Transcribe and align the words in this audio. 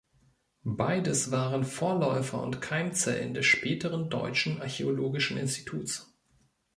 Beides 0.65 1.29
waren 1.29 1.63
Vorläufer 1.63 2.41
und 2.41 2.59
Keimzellen 2.59 3.35
des 3.35 3.45
späteren 3.45 4.09
Deutschen 4.09 4.59
Archäologischen 4.59 5.37
Instituts. 5.37 6.11